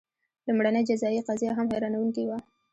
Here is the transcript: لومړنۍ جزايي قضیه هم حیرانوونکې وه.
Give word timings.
لومړنۍ 0.47 0.81
جزايي 0.89 1.21
قضیه 1.27 1.51
هم 1.57 1.67
حیرانوونکې 1.73 2.23
وه. 2.29 2.37